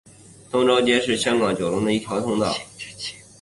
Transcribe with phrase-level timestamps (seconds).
[0.49, 2.43] 通州街是香港九龙的一条道路。